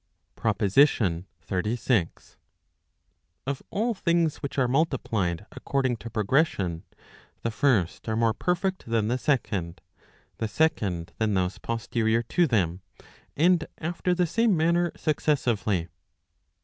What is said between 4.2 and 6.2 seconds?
which are multiplied according to